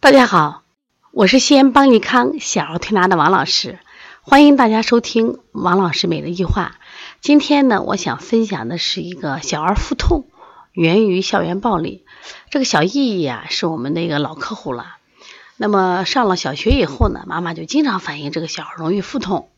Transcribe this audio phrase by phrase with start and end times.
[0.00, 0.62] 大家好，
[1.10, 3.80] 我是西安邦尼康小儿推拿的王老师，
[4.22, 6.76] 欢迎大家收听王老师每日一话。
[7.20, 10.28] 今天呢，我想分享的是一个小儿腹痛
[10.72, 12.04] 源于校园暴力。
[12.48, 14.96] 这个小意义啊，是我们的一个老客户了。
[15.56, 19.48] 那么上了小学以后呢，妈妈就经常反映这个小孩容易腹痛。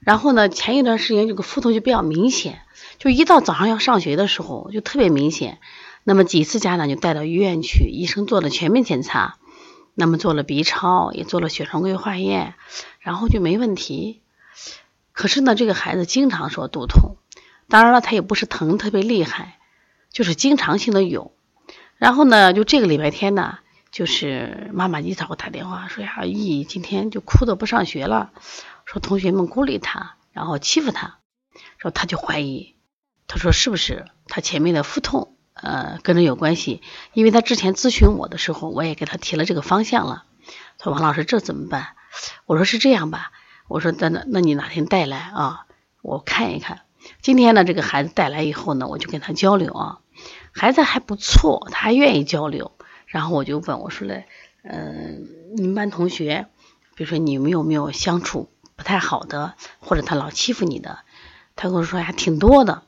[0.00, 2.62] 然后呢，前一段时间这个腹痛就比较明显，
[2.98, 5.58] 就一到早上要上学的时候就特别明显。
[6.02, 9.36] 那么几次家长就带到医院去，医生做了全面检查。
[10.00, 12.54] 那么做了 B 超，也做了血常规化验，
[13.00, 14.22] 然后就没问题。
[15.12, 17.18] 可是呢，这个孩子经常说肚痛，
[17.68, 19.58] 当然了，他也不是疼特别厉害，
[20.10, 21.34] 就是经常性的有。
[21.98, 23.58] 然后呢，就这个礼拜天呢，
[23.90, 28.32] 就是妈妈一早给我打电话说呀，姨今天就哭的不上学了，
[28.86, 31.18] 说同学们孤立他，然后欺负他，
[31.76, 32.74] 说他就怀疑，
[33.26, 35.36] 他说是不是他前面的腹痛？
[35.62, 36.82] 呃，跟着有关系，
[37.12, 40.24] 因为他之前咨询我的时候，我也给他提了这个方向了。
[40.82, 41.88] 说王老师，这怎么办？
[42.46, 43.32] 我说是这样吧，
[43.68, 45.66] 我说那那那你哪天带来啊？
[46.02, 46.80] 我看一看。
[47.22, 49.98] 今天呢，这个孩子带来以后呢，我就跟他交流啊，
[50.52, 52.72] 孩子还不错，他还愿意交流。
[53.06, 54.26] 然后我就问我说嘞，
[54.62, 56.46] 嗯，你们班同学，
[56.94, 61.00] 比如说你们有没有相处不太好的，或者他老欺负你的？
[61.56, 62.82] 他跟我说还挺多的。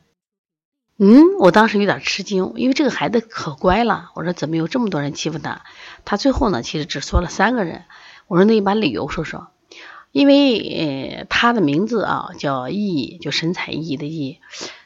[0.98, 4.10] 嗯，我当时有点吃惊，因为这个孩子可乖了。
[4.14, 5.62] 我说怎么有这么多人欺负他？
[6.04, 7.84] 他最后呢，其实只说了三个人。
[8.28, 9.48] 我说那你把理由说说。
[10.12, 14.36] 因为呃，他的名字啊叫易，就神采奕奕的奕。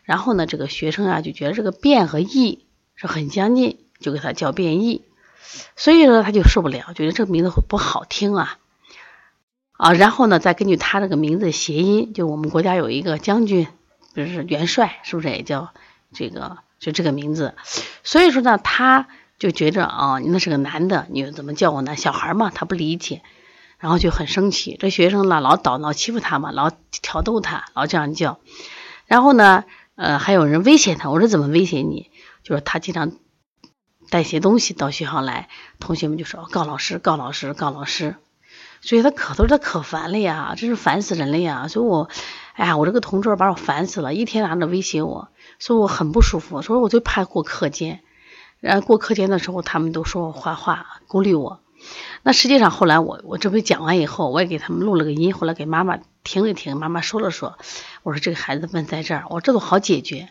[0.04, 5.02] 然后呢，这个学生啊就觉得这个变和易是很相近，就给他叫变易。
[5.74, 8.58] 所以说他就受不了，觉得这个名字会不好听啊
[9.72, 9.92] 啊。
[9.92, 13.66] 然后呢，再根据他这个名字谐音，就我们国家有一个将军，
[14.14, 15.72] 就是元帅，是不是也叫？
[16.16, 17.54] 这个就这个名字，
[18.02, 19.06] 所以说呢，他
[19.38, 21.94] 就觉着啊，你那是个男的，你怎么叫我呢？
[21.94, 23.22] 小孩嘛，他不理解，
[23.78, 24.78] 然后就很生气。
[24.80, 28.40] 这学生呢，老捣老欺负他嘛，老挑逗他，老这样叫。
[29.04, 31.10] 然后呢，呃，还有人威胁他。
[31.10, 32.10] 我说怎么威胁你？
[32.42, 33.12] 就是他经常
[34.08, 35.50] 带些东西到学校来，
[35.80, 38.16] 同学们就说告老师，告老师，告老师。
[38.80, 41.66] 所以他可都是他可烦了呀，真是烦死人了呀。
[41.68, 42.08] 所以我，
[42.54, 45.28] 哎呀，我这个同桌把我烦死了，一天拿着威胁我。
[45.58, 48.00] 所以我很不舒服，所以我最怕过课间，
[48.60, 51.60] 然后过课间的时候，他们都说我坏话，孤立我。
[52.22, 57.58] 那实际上后来我我这回讲完以后，我也给他们录了个音，后来给妈妈听了听，妈妈说了说，
[58.02, 60.28] 我说这个孩子问在这儿，我这都好解决。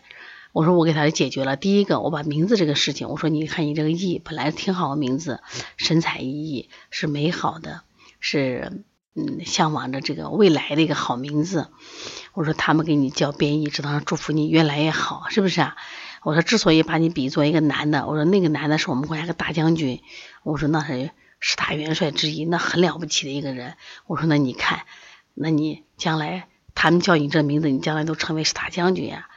[0.52, 5.40] 我说我给他解决了，第一个我把名字这个事情，我说你看你这个意本来挺好的名字，
[5.76, 7.82] 神采奕奕是美好的，
[8.20, 8.84] 是。
[9.18, 11.68] 嗯，向往着这个未来的一个好名字。
[12.36, 15.74] 我说他们给你叫编译，只能祝福你越来越好，是不是啊？
[16.22, 20.02] 我说之所以把你比作一个男的，我说那个男的是我们国家个大将军，
[20.42, 23.76] 我说那是十大元帅之一，那很了不起的一个人。
[24.06, 24.82] 我说那你看，
[25.32, 29.30] 那你将来他们叫你这名字，你将来都成为十大将军呀。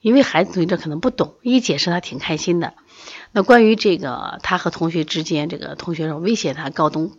[0.00, 2.74] 因为孩子对这可能不懂，一解释他挺开心的。
[3.32, 7.18] 那关于这个他和同学之间，这个同学威胁他告东，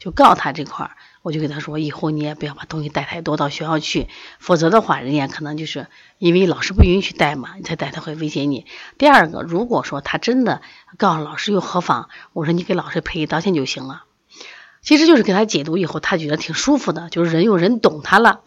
[0.00, 0.96] 就告他这块儿。
[1.28, 4.08] 我就跟他说，以后你也不要把东西带太多到学校去，
[4.38, 8.64] 否则的话，人家可能就是因为老师不允许带嘛，你才带，他会威胁你。
[8.96, 10.62] 第二个，如果说他真的
[10.96, 12.08] 告诉老师又何妨？
[12.32, 14.04] 我说你给老师赔礼道歉就行了。
[14.80, 18.40] 其实就是给他解读以后，他觉得挺舒服的，就是人有人懂他了。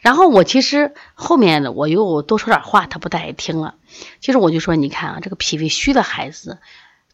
[0.00, 3.74] 然后我其实后面我又多说点话，他不太爱听了。
[4.20, 6.58] 其实我就说，你看啊，这个脾胃虚的孩子。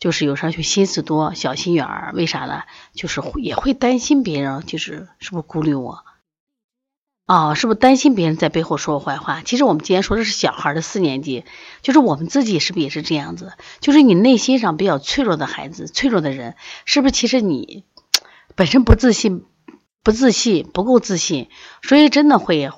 [0.00, 2.62] 就是有时候就心思多、小心眼儿，为啥呢？
[2.94, 6.04] 就是也会担心别人，就是是不是孤立我？
[7.26, 9.42] 啊，是不是担心别人在背后说我坏话？
[9.42, 11.44] 其实我们今天说的是小孩的四年级，
[11.82, 13.52] 就是我们自己是不是也是这样子？
[13.80, 16.56] 就是你内心上比较脆弱的孩子、脆弱的人，
[16.86, 17.84] 是不是其实你
[18.56, 19.44] 本身不自信、
[20.02, 21.50] 不自信、不够自信，
[21.82, 22.70] 所以真的会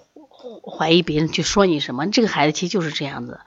[0.77, 2.09] 怀疑别人去说你什么？
[2.09, 3.41] 这个孩子其实就是这样子。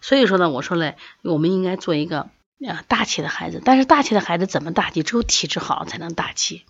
[0.00, 2.28] 所以说呢，我说嘞，我们应该做一个。
[2.64, 5.02] 啊，大气的孩子，但是大气的孩子怎么大气？
[5.02, 6.62] 只有体质好才能大气。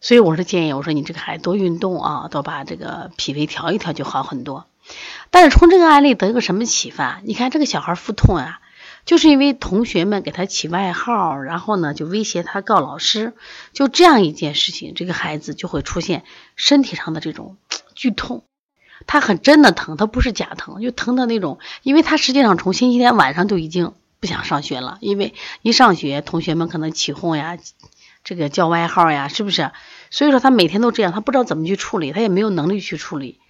[0.00, 4.66] 所以我是建议，我说你这个孩子多运动啊，多把这个脾胃调一调就好很多。
[5.30, 7.20] 但是从这个案例得一个什么启发？
[7.24, 8.60] 你看这个小孩腹痛啊，
[9.06, 13.32] 就是因为同学们给他起外号，然后呢就威胁他告老师，
[13.72, 16.22] 就这样一件事情，这个孩子就会出现
[16.56, 17.56] 身体上的这种
[17.94, 18.44] 剧痛，
[19.06, 23.94] 他很真的疼，他不是假疼，就疼的那种，因为他实际上从星期天晚上就已经。
[24.20, 27.58] 不想上学了，因为一上学，同学们可能起哄呀，
[28.22, 29.72] 这个叫外号呀，是不是？
[30.10, 33.40] 所以说他每天都这样，他不知道怎么去处理，他也没有能力去处理。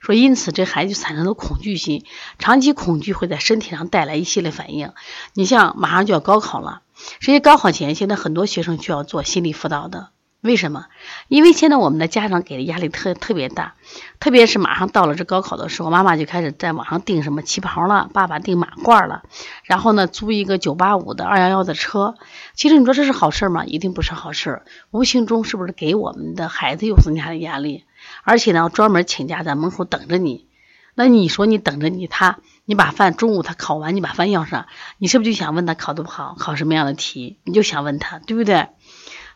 [0.00, 2.04] 说因此这孩子就产生了恐惧心，
[2.38, 4.92] 长期恐惧会在身体上带来一系列反应。
[5.32, 6.82] 你像马上就要高考了，
[7.20, 10.10] 实际高考前现在很多学生需要做心理辅导的。
[10.40, 10.86] 为什么？
[11.26, 13.74] 因为现在我们的家长给的压力特特别大，
[14.20, 19.24] 特别是马上到了这高考的时候，妈妈就开始在网上订什么旗袍了，爸爸订马褂了，
[19.64, 22.14] 然后呢租一个九八五的、二幺幺的车。
[22.54, 23.64] 其实你说这是好事吗？
[23.64, 24.62] 一定不是好事，
[24.92, 27.84] 无形中是不是给我们的孩子又增加了压力？
[28.22, 30.46] 而且呢，专门请假在门口等着你。
[30.94, 34.66] 那你说你等着你他，你把饭中午他考完，你把饭要上，
[34.98, 37.38] 你是不是就想问他考得不好，考什么样的题？
[37.44, 38.68] 你就想问他，对不对？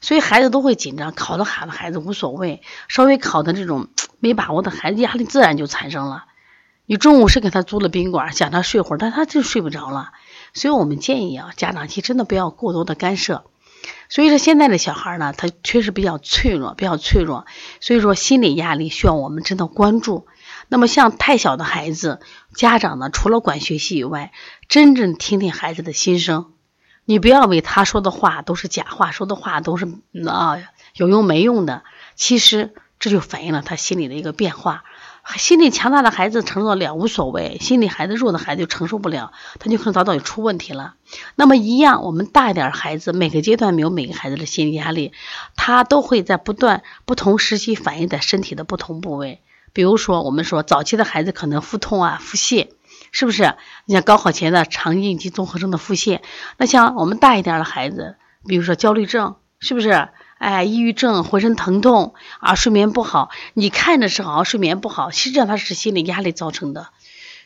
[0.03, 3.89] 所以孩子都会紧张，考得好的孩子无所谓，稍微考的这种
[4.21, 6.25] 没把握的孩子，压力自然就产生了。
[6.85, 10.11] 你中午是给他租了宾馆，想他睡会儿，但他就睡不着了。
[10.53, 13.45] 所以我们建议啊，家长其实真的不要过多的干涉。
[14.09, 17.47] 所以说现在的小孩呢，他确实比较脆弱，比较脆弱，
[17.81, 20.27] 所以说心理压力需要我们真的关注。
[20.69, 22.21] 那么像太小的孩子，
[22.55, 24.33] 家长呢除了管学习以外，
[24.69, 26.52] 真正听听孩子的心声。
[27.05, 29.87] 你不要为他说的话都是假话，说的话都是
[30.29, 30.59] 啊
[30.95, 31.83] 有用没用的。
[32.15, 34.85] 其实这就反映了他心里的一个变化。
[35.37, 40.95] 心理强大的孩子承受得了无所谓，心理孩子弱的孩子就承受不了，他就可能早早就出问题了。
[41.37, 45.13] 那么一样，我们大一点的孩子，每个阶段没有每个孩子的心理压力，
[45.55, 49.41] 他都会在不断不同时期反映在身体的不同部位。
[49.73, 52.71] 比如说，我们说早期的孩子可能腹痛啊、腹泻。
[53.13, 53.55] 是不是？
[53.85, 56.21] 你像高考前的肠应激综合征的腹泻，
[56.57, 58.17] 那像我们大一点的孩子，
[58.49, 60.09] 比如说焦虑症，是不是？
[60.39, 63.31] 哎，抑郁症，浑身疼痛啊，睡眠不好。
[63.55, 66.89] 你看着是好像睡眠不好，实际上他是心理压力造成的。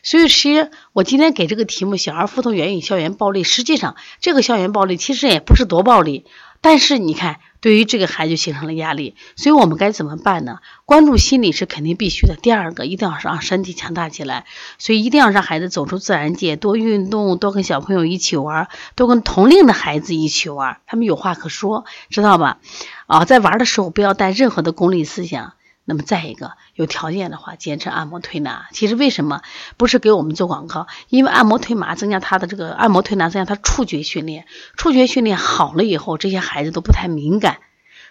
[0.01, 6.25] 所以，其实我今天给这个题目“小孩腹痛源于校园暴力”，实际上这个校园暴力其实也不是多暴力，
[6.61, 7.39] 但是你看。
[7.59, 10.59] 对于这个孩子形成了压力，所以我们该怎么办呢？
[10.85, 12.35] 关注心理是肯定必须的。
[12.35, 14.45] 第二个，一定要让身体强大起来，
[14.77, 22.59] 所以一定要让孩子走出自然界，多运动，多跟小朋友一起玩，多跟同龄的孩子一起玩，他们有话可说，知道吧？
[23.07, 25.53] 啊，在玩的时候不要带任何的功利思想。
[25.89, 28.67] 那么再一个，有条件的话，坚持按摩推拿。
[28.73, 29.41] 其实为什么
[29.77, 30.85] 不是给我们做广告？
[31.07, 37.59] 因为按摩推拿增加他的这个按摩推拿增加他触觉训练，触觉训练好了以后，这些孩子都不太敏感。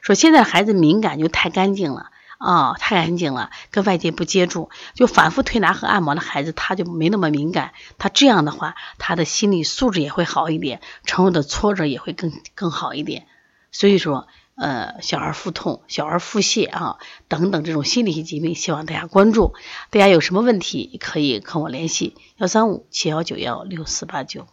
[0.01, 7.75] 说现在孩子敏感就太干净了啊，太干净了，跟外界不接触，就反复推拿和按摩的孩子，他就没那么敏感。
[7.99, 13.27] 他这样的话，他的心理素质也会好一点，承受的挫折也会更更好一点。
[13.71, 14.27] 所以说。
[14.57, 16.97] 呃，小儿腹痛、小儿腹泻啊，
[17.29, 19.55] 等等这种心理性疾病，希望大家关注。
[19.91, 24.47] 大家有什么问题可以跟我联系：幺三五七幺九幺六四八九。